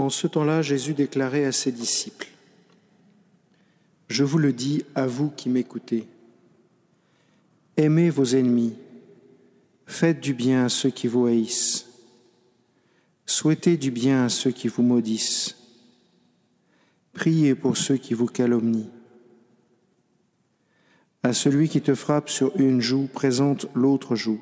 [0.00, 2.28] En ce temps-là, Jésus déclarait à ses disciples,
[4.08, 6.08] Je vous le dis à vous qui m'écoutez,
[7.76, 8.72] aimez vos ennemis,
[9.84, 11.86] faites du bien à ceux qui vous haïssent,
[13.26, 15.58] souhaitez du bien à ceux qui vous maudissent,
[17.12, 18.88] priez pour ceux qui vous calomnient.
[21.22, 24.40] À celui qui te frappe sur une joue, présente l'autre joue.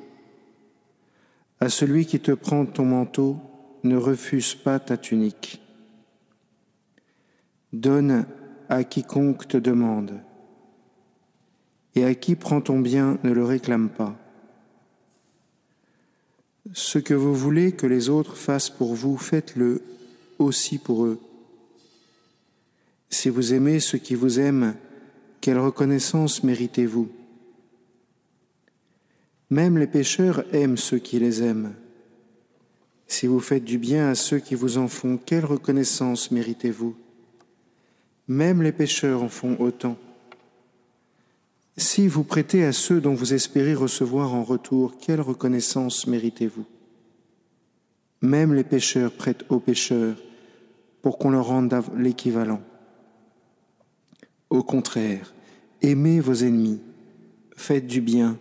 [1.59, 3.41] À celui qui te prend ton manteau,
[3.83, 5.61] ne refuse pas ta tunique.
[7.73, 8.25] Donne
[8.67, 10.21] à quiconque te demande,
[11.95, 14.15] et à qui prend ton bien, ne le réclame pas.
[16.73, 19.81] Ce que vous voulez que les autres fassent pour vous, faites-le
[20.37, 21.19] aussi pour eux.
[23.09, 24.75] Si vous aimez ceux qui vous aiment,
[25.41, 27.09] quelle reconnaissance méritez-vous?
[29.49, 31.73] Même les pécheurs aiment ceux qui les aiment.
[33.09, 36.95] Si vous faites du bien à ceux qui vous en font, quelle reconnaissance méritez-vous?
[38.27, 39.97] Même les pécheurs en font autant.
[41.75, 46.65] Si vous prêtez à ceux dont vous espérez recevoir en retour, quelle reconnaissance méritez-vous?
[48.21, 50.15] Même les pécheurs prêtent aux pécheurs
[51.01, 52.61] pour qu'on leur rende l'équivalent.
[54.51, 55.33] Au contraire,
[55.81, 56.79] aimez vos ennemis,
[57.55, 58.37] faites du bien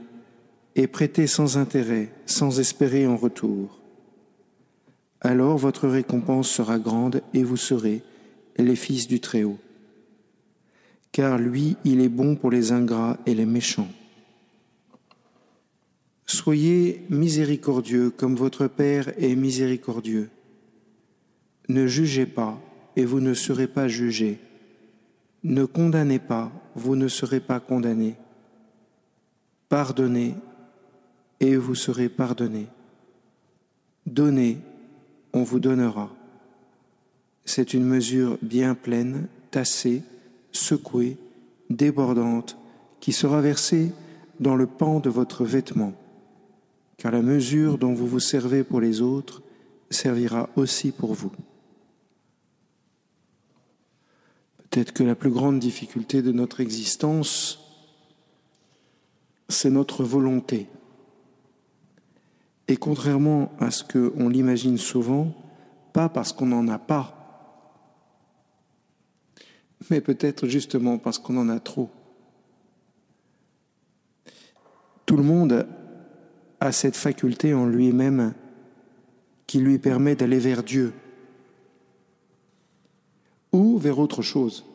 [0.75, 3.78] et prêtez sans intérêt, sans espérer en retour.
[5.21, 8.03] Alors votre récompense sera grande et vous serez
[8.57, 9.59] les fils du Très-Haut.
[11.13, 13.89] Car lui, il est bon pour les ingrats et les méchants.
[16.27, 20.29] Soyez miséricordieux comme votre Père est miséricordieux.
[21.69, 22.61] Ne jugez pas
[22.97, 24.39] et vous ne serez pas jugés.
[25.43, 28.17] Ne condamnez pas, vous ne serez pas condamnés.
[29.69, 30.35] Pardonnez,
[31.41, 32.67] et vous serez pardonnés.
[34.07, 34.59] Donnez,
[35.33, 36.11] on vous donnera.
[37.45, 40.03] C'est une mesure bien pleine, tassée,
[40.53, 41.17] secouée,
[41.71, 42.57] débordante,
[43.01, 43.93] qui sera versée
[44.41, 45.95] dans le pan de votre vêtement,
[46.97, 49.43] car la mesure dont vous vous servez pour les autres
[49.91, 51.33] servira aussi pour vous.
[54.71, 57.59] Peut-être que la plus grande difficulté de notre existence,
[59.49, 60.67] c'est notre volonté.
[62.69, 65.35] Et contrairement à ce qu'on l'imagine souvent,
[65.93, 67.15] pas parce qu'on n'en a pas,
[69.91, 71.89] mais peut-être justement parce qu'on en a trop.
[75.07, 75.67] Tout le monde
[76.61, 78.35] a cette faculté en lui-même
[79.47, 80.93] qui lui permet d'aller vers Dieu,
[83.53, 84.67] ou vers autre chose.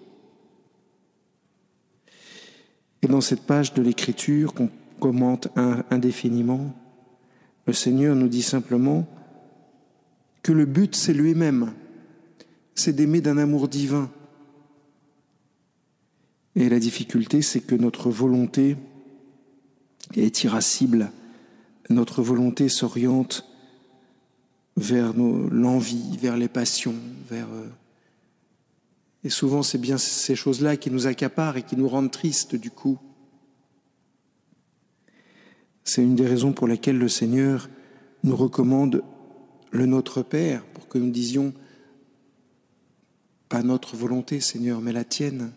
[3.04, 5.50] Et dans cette page de l'Écriture qu'on commente
[5.92, 6.74] indéfiniment,
[7.66, 9.08] le Seigneur nous dit simplement
[10.42, 11.74] que le but, c'est lui-même,
[12.76, 14.10] c'est d'aimer d'un amour divin.
[16.56, 18.78] Et la difficulté, c'est que notre volonté
[20.16, 21.12] est irascible,
[21.90, 23.46] notre volonté s'oriente
[24.76, 26.96] vers l'envie, vers les passions,
[27.30, 27.68] vers euh,
[29.24, 32.70] et souvent, c'est bien ces choses-là qui nous accaparent et qui nous rendent tristes du
[32.70, 33.00] coup.
[35.84, 37.70] C'est une des raisons pour lesquelles le Seigneur
[38.24, 39.04] nous recommande
[39.72, 41.54] le Notre Père, pour que nous disions,
[43.50, 45.52] pas notre volonté, Seigneur, mais la tienne.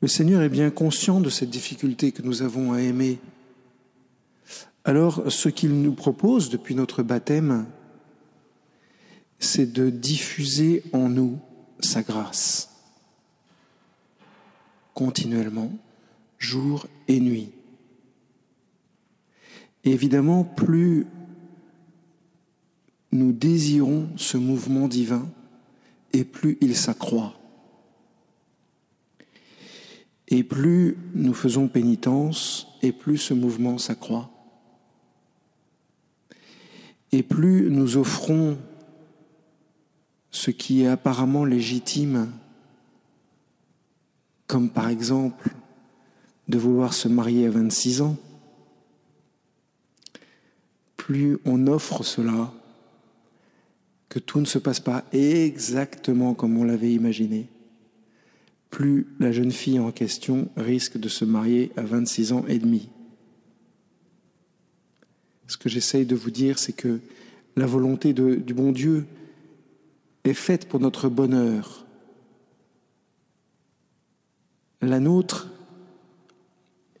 [0.00, 3.18] Le Seigneur est bien conscient de cette difficulté que nous avons à aimer.
[4.84, 7.66] Alors, ce qu'il nous propose depuis notre baptême,
[9.38, 11.38] c'est de diffuser en nous
[11.80, 12.70] sa grâce,
[14.94, 15.72] continuellement,
[16.38, 17.52] jour et nuit.
[19.84, 21.06] Évidemment, plus
[23.12, 25.28] nous désirons ce mouvement divin,
[26.12, 27.34] et plus il s'accroît.
[30.28, 34.30] Et plus nous faisons pénitence, et plus ce mouvement s'accroît.
[37.12, 38.58] Et plus nous offrons
[40.30, 42.30] ce qui est apparemment légitime,
[44.46, 45.50] comme par exemple
[46.48, 48.16] de vouloir se marier à 26 ans,
[51.10, 52.52] plus on offre cela,
[54.08, 57.48] que tout ne se passe pas exactement comme on l'avait imaginé,
[58.70, 62.90] plus la jeune fille en question risque de se marier à 26 ans et demi.
[65.48, 67.00] Ce que j'essaye de vous dire, c'est que
[67.56, 69.04] la volonté du bon Dieu
[70.22, 71.86] est faite pour notre bonheur.
[74.80, 75.48] La nôtre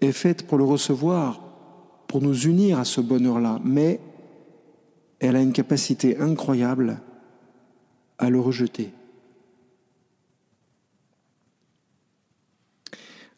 [0.00, 1.49] est faite pour le recevoir,
[2.10, 4.00] pour nous unir à ce bonheur-là, mais
[5.20, 7.00] elle a une capacité incroyable
[8.18, 8.90] à le rejeter.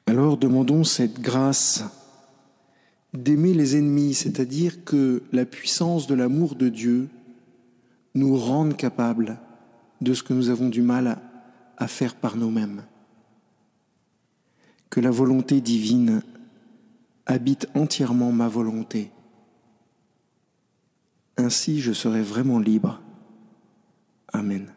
[0.06, 1.84] Alors demandons cette grâce
[3.12, 7.10] d'aimer les ennemis, c'est-à-dire que la puissance de l'amour de Dieu
[8.14, 9.38] nous rende capables
[10.00, 11.18] de ce que nous avons du mal
[11.76, 12.84] à, faire par nous-mêmes.
[14.88, 16.22] Que la volonté divine
[17.26, 19.10] habite entièrement ma volonté.
[21.36, 23.00] Ainsi je serai vraiment libre.
[24.32, 24.72] Amen.